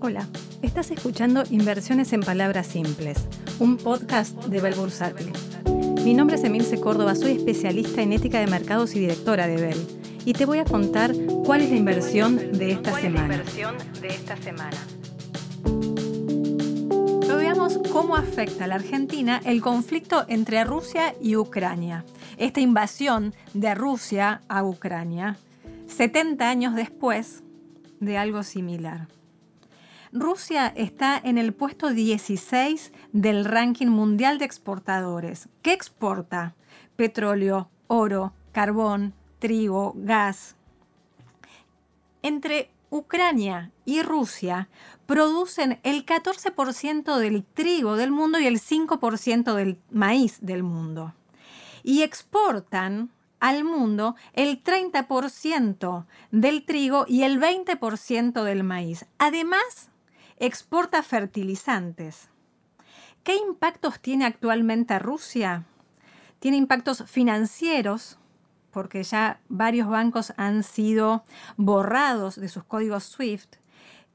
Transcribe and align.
Hola, 0.00 0.28
estás 0.62 0.92
escuchando 0.92 1.42
Inversiones 1.50 2.12
en 2.12 2.20
Palabras 2.20 2.68
Simples, 2.68 3.18
un 3.58 3.76
podcast 3.76 4.36
de 4.44 4.60
Bell 4.60 4.76
Bursátil. 4.76 5.32
Mi 6.04 6.14
nombre 6.14 6.36
es 6.36 6.44
Emilce 6.44 6.78
Córdoba, 6.78 7.16
soy 7.16 7.32
especialista 7.32 8.00
en 8.00 8.12
ética 8.12 8.38
de 8.38 8.46
mercados 8.46 8.94
y 8.94 9.00
directora 9.00 9.48
de 9.48 9.56
Bell. 9.56 9.86
Y 10.24 10.34
te 10.34 10.46
voy 10.46 10.58
a 10.58 10.64
contar 10.64 11.12
cuál 11.44 11.62
es 11.62 11.70
la 11.70 11.76
inversión 11.76 12.52
de 12.52 12.70
esta 12.72 12.98
semana. 13.00 13.34
inversión 13.34 13.74
de 14.00 14.08
esta 14.08 14.36
semana? 14.36 14.78
veamos 17.36 17.78
cómo 17.90 18.14
afecta 18.14 18.64
a 18.64 18.66
la 18.68 18.76
Argentina 18.76 19.40
el 19.44 19.62
conflicto 19.62 20.24
entre 20.28 20.62
Rusia 20.64 21.16
y 21.20 21.34
Ucrania. 21.34 22.04
Esta 22.36 22.60
invasión 22.60 23.34
de 23.52 23.74
Rusia 23.74 24.42
a 24.48 24.62
Ucrania, 24.62 25.38
70 25.86 26.48
años 26.48 26.74
después 26.76 27.42
de 28.00 28.16
algo 28.16 28.42
similar. 28.44 29.08
Rusia 30.12 30.72
está 30.74 31.20
en 31.22 31.36
el 31.36 31.52
puesto 31.52 31.90
16 31.90 32.92
del 33.12 33.44
ranking 33.44 33.88
mundial 33.88 34.38
de 34.38 34.46
exportadores. 34.46 35.48
¿Qué 35.60 35.72
exporta? 35.72 36.54
Petróleo, 36.96 37.68
oro, 37.88 38.32
carbón, 38.52 39.12
trigo, 39.38 39.92
gas. 39.96 40.56
Entre 42.22 42.70
Ucrania 42.90 43.70
y 43.84 44.02
Rusia 44.02 44.68
producen 45.06 45.78
el 45.82 46.06
14% 46.06 47.18
del 47.18 47.44
trigo 47.44 47.96
del 47.96 48.10
mundo 48.10 48.40
y 48.40 48.46
el 48.46 48.60
5% 48.60 49.54
del 49.54 49.78
maíz 49.90 50.38
del 50.40 50.62
mundo. 50.62 51.14
Y 51.82 52.02
exportan 52.02 53.10
al 53.40 53.62
mundo 53.62 54.16
el 54.32 54.62
30% 54.64 56.06
del 56.30 56.64
trigo 56.64 57.04
y 57.06 57.22
el 57.22 57.38
20% 57.40 58.42
del 58.42 58.64
maíz. 58.64 59.06
Además, 59.18 59.90
exporta 60.38 61.02
fertilizantes. 61.02 62.28
¿Qué 63.22 63.36
impactos 63.36 64.00
tiene 64.00 64.24
actualmente 64.24 64.98
Rusia? 64.98 65.64
Tiene 66.38 66.56
impactos 66.56 67.04
financieros, 67.06 68.18
porque 68.70 69.02
ya 69.02 69.40
varios 69.48 69.88
bancos 69.88 70.32
han 70.36 70.62
sido 70.62 71.24
borrados 71.56 72.36
de 72.36 72.48
sus 72.48 72.64
códigos 72.64 73.04
SWIFT. 73.04 73.56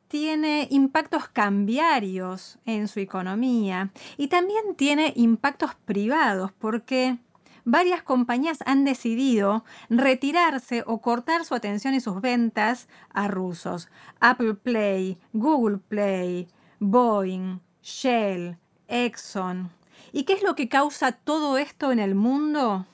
Tiene 0.07 0.67
impactos 0.69 1.27
cambiarios 1.27 2.59
en 2.65 2.87
su 2.87 2.99
economía 2.99 3.91
y 4.15 4.27
también 4.27 4.75
tiene 4.75 5.11
impactos 5.15 5.75
privados, 5.85 6.51
porque 6.53 7.17
varias 7.65 8.03
compañías 8.03 8.59
han 8.65 8.83
decidido 8.83 9.63
retirarse 9.89 10.83
o 10.85 11.01
cortar 11.01 11.45
su 11.45 11.55
atención 11.55 11.93
y 11.93 11.99
sus 11.99 12.21
ventas 12.21 12.87
a 13.09 13.27
rusos. 13.27 13.89
Apple 14.19 14.55
Play, 14.55 15.17
Google 15.33 15.77
Play, 15.77 16.47
Boeing, 16.79 17.59
Shell, 17.81 18.57
Exxon. 18.87 19.71
¿Y 20.11 20.23
qué 20.23 20.33
es 20.33 20.43
lo 20.43 20.55
que 20.55 20.69
causa 20.69 21.11
todo 21.11 21.57
esto 21.57 21.91
en 21.91 21.99
el 21.99 22.15
mundo? 22.15 22.85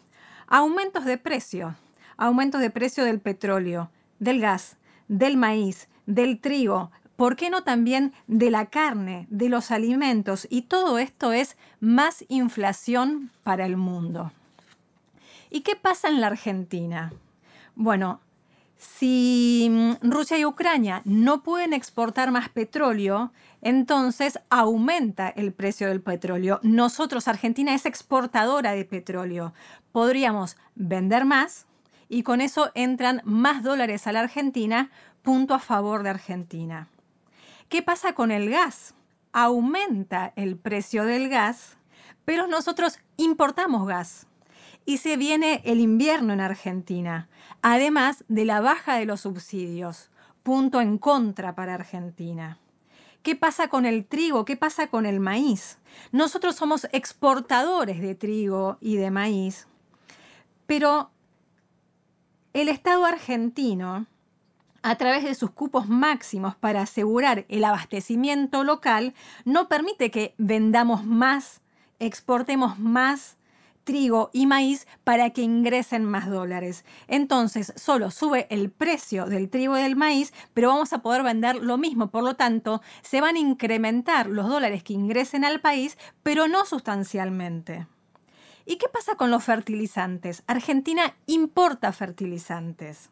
Aumentos 0.48 1.06
de 1.06 1.18
precio, 1.18 1.76
aumentos 2.18 2.62
de 2.62 2.70
precio 2.70 3.04
del 3.04 3.20
petróleo, 3.20 3.92
del 4.20 4.40
gas, 4.42 4.78
del 5.08 5.38
maíz, 5.38 5.90
del 6.06 6.40
trigo, 6.40 6.92
¿por 7.16 7.36
qué 7.36 7.50
no 7.50 7.64
también 7.64 8.14
de 8.28 8.50
la 8.50 8.68
carne, 8.68 9.28
de 9.30 9.50
los 9.50 9.72
alimentos? 9.72 10.48
Y 10.50 10.64
todo 10.64 10.98
esto 10.98 11.34
es 11.34 11.58
más 11.80 12.24
inflación 12.30 13.32
para 13.44 13.66
el 13.66 13.76
mundo. 13.76 14.32
¿Y 15.50 15.62
qué 15.62 15.76
pasa 15.76 16.10
en 16.10 16.22
la 16.22 16.28
Argentina? 16.28 17.12
Bueno, 17.76 18.22
si 18.78 19.68
mm, 19.70 20.10
Rusia 20.10 20.38
y 20.38 20.46
Ucrania 20.46 21.02
no 21.06 21.44
pueden 21.44 21.74
exportar 21.74 22.32
más 22.32 22.50
petróleo, 22.50 23.34
entonces 23.62 24.40
aumenta 24.50 25.28
el 25.30 25.52
precio 25.52 25.88
del 25.88 26.02
petróleo. 26.02 26.60
Nosotros, 26.64 27.28
Argentina 27.28 27.74
es 27.74 27.86
exportadora 27.86 28.74
de 28.74 28.86
petróleo. 28.86 29.54
Podríamos 29.92 30.56
vender 30.76 31.26
más 31.26 31.66
y 32.08 32.24
con 32.24 32.42
eso 32.42 32.72
entran 32.76 33.22
más 33.26 33.64
dólares 33.64 34.08
a 34.08 34.12
la 34.12 34.22
Argentina, 34.22 34.92
punto 35.24 35.54
a 35.54 35.60
favor 35.60 36.04
de 36.04 36.12
Argentina. 36.12 36.88
¿Qué 37.68 37.82
pasa 37.82 38.14
con 38.14 38.32
el 38.32 38.50
gas? 38.50 38.96
Aumenta 39.34 40.32
el 40.36 40.58
precio 40.58 41.06
del 41.06 41.28
gas, 41.28 41.78
pero 42.24 42.48
nosotros 42.48 43.00
importamos 43.18 43.86
gas 43.88 44.29
y 44.86 44.98
se 44.98 45.18
viene 45.18 45.62
el 45.66 45.80
invierno 45.80 46.34
en 46.34 46.42
Argentina, 46.42 47.30
además 47.62 48.24
de 48.28 48.46
la 48.46 48.62
baja 48.62 48.96
de 48.96 49.06
los 49.06 49.22
subsidios, 49.22 50.10
punto 50.44 50.82
en 50.82 50.98
contra 50.98 51.56
para 51.56 51.76
Argentina. 51.76 52.58
¿Qué 53.22 53.36
pasa 53.36 53.68
con 53.68 53.86
el 53.86 54.06
trigo? 54.06 54.46
¿Qué 54.46 54.56
pasa 54.56 54.88
con 54.88 55.06
el 55.06 55.20
maíz? 55.20 55.78
Nosotros 56.12 56.56
somos 56.56 56.88
exportadores 56.92 58.02
de 58.02 58.16
trigo 58.16 58.78
y 58.80 58.96
de 58.96 59.12
maíz, 59.12 59.68
pero 60.66 61.12
el 62.54 62.70
Estado 62.70 63.06
argentino, 63.06 64.06
a 64.82 64.96
través 64.96 65.24
de 65.26 65.36
sus 65.36 65.52
cupos 65.52 65.90
máximos 65.90 66.56
para 66.56 66.82
asegurar 66.82 67.46
el 67.50 67.66
abastecimiento 67.66 68.64
local, 68.64 69.14
no 69.44 69.68
permite 69.68 70.10
que 70.10 70.34
vendamos 70.38 71.06
más, 71.06 71.62
exportemos 72.00 72.80
más 72.80 73.39
trigo 73.90 74.30
y 74.34 74.46
maíz 74.46 74.86
para 75.04 75.32
que 75.32 75.42
ingresen 75.42 76.06
más 76.06 76.30
dólares. 76.30 76.86
Entonces, 77.08 77.74
solo 77.76 78.12
sube 78.12 78.46
el 78.52 78.70
precio 78.70 79.26
del 79.26 79.50
trigo 79.50 79.80
y 79.80 79.82
del 79.82 79.96
maíz, 79.96 80.32
pero 80.54 80.68
vamos 80.68 80.94
a 80.94 81.02
poder 81.02 81.24
vender 81.24 81.56
lo 81.56 81.80
mismo. 81.80 82.12
Por 82.12 82.24
lo 82.24 82.36
tanto, 82.36 82.84
se 83.02 83.20
van 83.20 83.36
a 83.36 83.40
incrementar 83.40 84.28
los 84.28 84.48
dólares 84.48 84.84
que 84.84 84.94
ingresen 84.94 85.44
al 85.44 85.60
país, 85.60 85.98
pero 86.22 86.48
no 86.48 86.66
sustancialmente. 86.66 87.88
¿Y 88.64 88.76
qué 88.76 88.88
pasa 88.90 89.16
con 89.16 89.32
los 89.32 89.44
fertilizantes? 89.44 90.44
Argentina 90.46 91.16
importa 91.26 91.92
fertilizantes. 91.92 93.10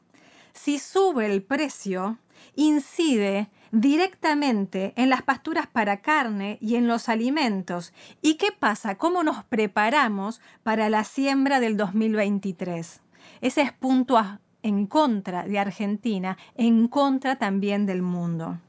Si 0.54 0.78
sube 0.78 1.26
el 1.26 1.42
precio, 1.42 2.20
incide 2.56 3.50
directamente 3.72 4.94
en 4.96 5.10
las 5.10 5.22
pasturas 5.22 5.68
para 5.68 6.02
carne 6.02 6.58
y 6.62 6.76
en 6.76 6.88
los 6.88 7.10
alimentos. 7.10 7.94
¿Y 8.22 8.36
qué 8.36 8.52
pasa? 8.52 8.96
¿Cómo 8.96 9.24
nos 9.24 9.44
preparamos 9.44 10.42
para 10.64 10.90
la 10.90 11.04
siembra 11.04 11.60
del 11.60 11.78
2023? 11.78 13.02
Ese 13.42 13.62
es 13.62 13.72
punto 13.74 14.18
en 14.64 14.88
contra 14.88 15.44
de 15.44 15.60
Argentina, 15.60 16.38
en 16.56 16.88
contra 16.88 17.38
también 17.38 17.86
del 17.86 18.02
mundo. 18.02 18.60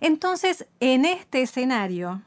Entonces, 0.00 0.66
en 0.80 1.04
este 1.04 1.42
escenario, 1.42 2.22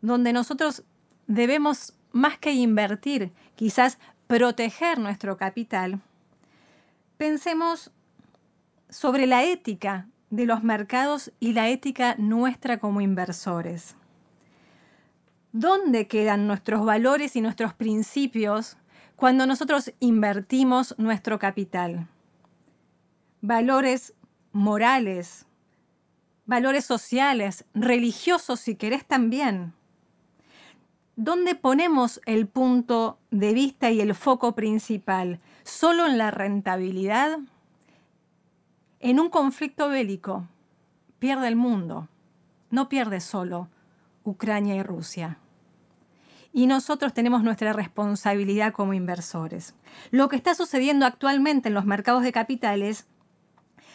donde 0.00 0.32
nosotros 0.32 0.84
debemos 1.26 1.94
más 2.12 2.38
que 2.38 2.52
invertir, 2.52 3.32
quizás 3.54 3.98
proteger 4.26 4.98
nuestro 4.98 5.36
capital, 5.36 6.00
pensemos 7.16 7.90
sobre 8.88 9.26
la 9.26 9.44
ética 9.44 10.06
de 10.30 10.46
los 10.46 10.62
mercados 10.62 11.32
y 11.40 11.52
la 11.52 11.68
ética 11.68 12.14
nuestra 12.18 12.78
como 12.78 13.00
inversores. 13.00 13.96
¿Dónde 15.52 16.06
quedan 16.06 16.46
nuestros 16.46 16.84
valores 16.84 17.34
y 17.34 17.40
nuestros 17.40 17.74
principios 17.74 18.76
cuando 19.16 19.46
nosotros 19.46 19.92
invertimos 19.98 20.94
nuestro 20.96 21.40
capital? 21.40 22.06
Valores 23.42 24.14
morales, 24.52 25.46
valores 26.46 26.84
sociales, 26.84 27.64
religiosos 27.74 28.60
si 28.60 28.76
querés 28.76 29.04
también. 29.04 29.72
¿Dónde 31.16 31.54
ponemos 31.56 32.20
el 32.24 32.46
punto 32.46 33.18
de 33.30 33.52
vista 33.52 33.90
y 33.90 34.00
el 34.00 34.14
foco 34.14 34.54
principal? 34.54 35.40
¿Solo 35.64 36.06
en 36.06 36.16
la 36.16 36.30
rentabilidad? 36.30 37.40
En 39.02 39.18
un 39.18 39.30
conflicto 39.30 39.88
bélico 39.88 40.46
pierde 41.18 41.48
el 41.48 41.56
mundo, 41.56 42.08
no 42.70 42.90
pierde 42.90 43.20
solo 43.20 43.70
Ucrania 44.24 44.74
y 44.74 44.82
Rusia. 44.82 45.38
Y 46.52 46.66
nosotros 46.66 47.14
tenemos 47.14 47.42
nuestra 47.42 47.72
responsabilidad 47.72 48.74
como 48.74 48.92
inversores. 48.92 49.74
Lo 50.10 50.28
que 50.28 50.36
está 50.36 50.54
sucediendo 50.54 51.06
actualmente 51.06 51.68
en 51.68 51.74
los 51.74 51.86
mercados 51.86 52.22
de 52.22 52.32
capitales 52.32 53.06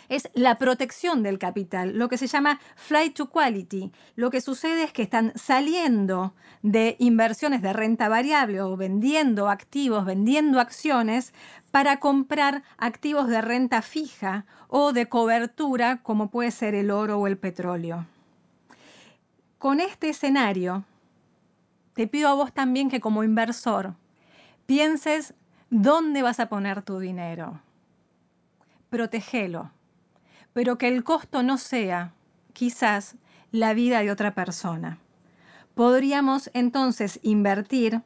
es 0.09 0.29
la 0.33 0.57
protección 0.57 1.23
del 1.23 1.39
capital, 1.39 1.97
lo 1.97 2.09
que 2.09 2.17
se 2.17 2.27
llama 2.27 2.59
flight 2.75 3.15
to 3.15 3.29
quality. 3.29 3.91
Lo 4.15 4.29
que 4.29 4.41
sucede 4.41 4.83
es 4.83 4.93
que 4.93 5.01
están 5.01 5.33
saliendo 5.35 6.33
de 6.61 6.95
inversiones 6.99 7.61
de 7.61 7.73
renta 7.73 8.09
variable 8.09 8.61
o 8.61 8.75
vendiendo 8.77 9.49
activos, 9.49 10.05
vendiendo 10.05 10.59
acciones 10.59 11.33
para 11.71 11.99
comprar 11.99 12.63
activos 12.77 13.27
de 13.27 13.41
renta 13.41 13.81
fija 13.81 14.45
o 14.67 14.93
de 14.93 15.07
cobertura 15.07 16.01
como 16.03 16.29
puede 16.29 16.51
ser 16.51 16.75
el 16.75 16.91
oro 16.91 17.19
o 17.19 17.27
el 17.27 17.37
petróleo. 17.37 18.05
Con 19.57 19.79
este 19.79 20.09
escenario, 20.09 20.85
te 21.93 22.07
pido 22.07 22.29
a 22.29 22.33
vos 22.33 22.53
también 22.53 22.89
que 22.89 22.99
como 22.99 23.23
inversor 23.23 23.95
pienses 24.65 25.33
dónde 25.69 26.21
vas 26.21 26.39
a 26.39 26.49
poner 26.49 26.81
tu 26.81 26.99
dinero. 26.99 27.61
Protegelo 28.89 29.71
pero 30.55 30.77
que 30.77 30.87
el 30.87 31.03
costo 31.03 31.43
no 31.43 31.57
sea 31.57 32.13
quizás 32.53 33.17
la 33.51 33.73
vida 33.73 33.99
de 33.99 34.09
otra 34.09 34.33
persona. 34.33 34.99
Podríamos 35.73 36.49
entonces 36.53 37.19
invertir 37.23 38.03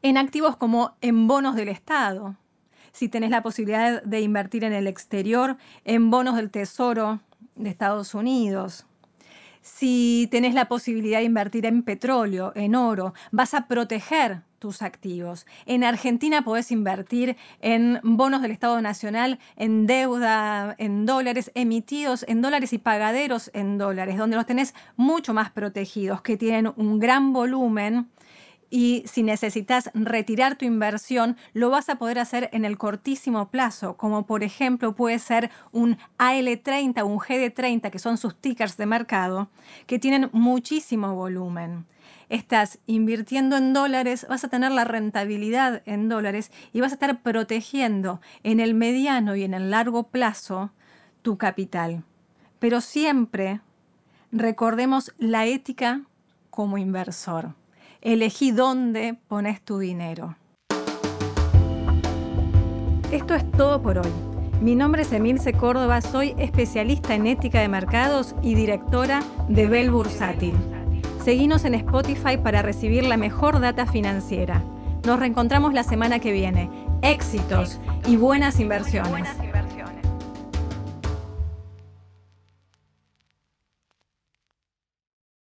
en 0.00 0.16
activos 0.16 0.56
como 0.56 0.94
en 1.00 1.26
bonos 1.26 1.56
del 1.56 1.68
Estado. 1.68 2.36
Si 2.92 3.08
tenés 3.08 3.30
la 3.30 3.42
posibilidad 3.42 4.00
de 4.04 4.20
invertir 4.20 4.62
en 4.62 4.72
el 4.72 4.86
exterior, 4.86 5.56
en 5.84 6.08
bonos 6.08 6.36
del 6.36 6.52
Tesoro 6.52 7.18
de 7.56 7.68
Estados 7.68 8.14
Unidos. 8.14 8.86
Si 9.62 10.28
tenés 10.30 10.54
la 10.54 10.68
posibilidad 10.68 11.18
de 11.18 11.24
invertir 11.24 11.66
en 11.66 11.82
petróleo, 11.82 12.52
en 12.54 12.74
oro, 12.74 13.14
vas 13.30 13.52
a 13.54 13.66
proteger 13.68 14.42
tus 14.58 14.82
activos. 14.82 15.46
En 15.66 15.84
Argentina 15.84 16.42
podés 16.42 16.70
invertir 16.70 17.36
en 17.60 17.98
bonos 18.02 18.42
del 18.42 18.50
Estado 18.52 18.80
Nacional, 18.80 19.38
en 19.56 19.86
deuda, 19.86 20.74
en 20.78 21.06
dólares, 21.06 21.50
emitidos 21.54 22.24
en 22.28 22.42
dólares 22.42 22.72
y 22.72 22.78
pagaderos 22.78 23.50
en 23.54 23.78
dólares, 23.78 24.18
donde 24.18 24.36
los 24.36 24.46
tenés 24.46 24.74
mucho 24.96 25.34
más 25.34 25.50
protegidos, 25.50 26.22
que 26.22 26.36
tienen 26.36 26.72
un 26.76 26.98
gran 26.98 27.32
volumen 27.32 28.08
y 28.70 29.02
si 29.06 29.24
necesitas 29.24 29.90
retirar 29.94 30.54
tu 30.54 30.64
inversión, 30.64 31.36
lo 31.52 31.70
vas 31.70 31.88
a 31.88 31.96
poder 31.96 32.20
hacer 32.20 32.48
en 32.52 32.64
el 32.64 32.78
cortísimo 32.78 33.50
plazo, 33.50 33.96
como 33.96 34.26
por 34.26 34.44
ejemplo 34.44 34.94
puede 34.94 35.18
ser 35.18 35.50
un 35.72 35.98
AL30 36.18 37.02
o 37.02 37.06
un 37.06 37.18
GD30, 37.18 37.90
que 37.90 37.98
son 37.98 38.16
sus 38.16 38.36
tickers 38.36 38.76
de 38.76 38.86
mercado, 38.86 39.50
que 39.86 39.98
tienen 39.98 40.30
muchísimo 40.32 41.16
volumen. 41.16 41.84
Estás 42.28 42.78
invirtiendo 42.86 43.56
en 43.56 43.72
dólares, 43.72 44.24
vas 44.28 44.44
a 44.44 44.48
tener 44.48 44.70
la 44.70 44.84
rentabilidad 44.84 45.82
en 45.84 46.08
dólares 46.08 46.52
y 46.72 46.80
vas 46.80 46.92
a 46.92 46.94
estar 46.94 47.22
protegiendo 47.22 48.20
en 48.44 48.60
el 48.60 48.74
mediano 48.74 49.34
y 49.34 49.42
en 49.42 49.52
el 49.52 49.72
largo 49.72 50.04
plazo 50.04 50.70
tu 51.22 51.36
capital. 51.36 52.04
Pero 52.60 52.80
siempre 52.80 53.60
recordemos 54.30 55.12
la 55.18 55.46
ética 55.46 56.02
como 56.50 56.78
inversor 56.78 57.54
elegí 58.02 58.50
dónde 58.50 59.16
pones 59.28 59.60
tu 59.62 59.78
dinero. 59.78 60.36
Esto 63.12 63.34
es 63.34 63.50
todo 63.52 63.82
por 63.82 63.98
hoy. 63.98 64.10
Mi 64.60 64.74
nombre 64.74 65.02
es 65.02 65.12
Emilce 65.12 65.52
Córdoba, 65.52 66.00
soy 66.00 66.34
especialista 66.38 67.14
en 67.14 67.26
ética 67.26 67.60
de 67.60 67.68
mercados 67.68 68.34
y 68.42 68.54
directora 68.54 69.22
de 69.48 69.66
Bell 69.66 69.90
Bursátil. 69.90 70.54
Seguinos 71.24 71.64
en 71.64 71.74
Spotify 71.74 72.36
para 72.36 72.62
recibir 72.62 73.04
la 73.04 73.16
mejor 73.16 73.60
data 73.60 73.86
financiera. 73.86 74.62
Nos 75.04 75.18
reencontramos 75.18 75.72
la 75.72 75.82
semana 75.82 76.18
que 76.18 76.32
viene. 76.32 76.70
Éxitos 77.02 77.80
y 78.06 78.16
buenas 78.16 78.60
inversiones. 78.60 79.28